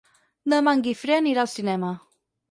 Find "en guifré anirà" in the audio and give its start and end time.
0.77-1.43